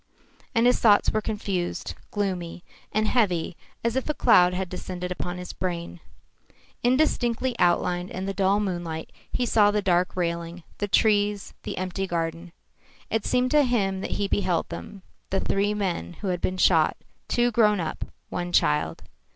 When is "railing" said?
10.15-10.63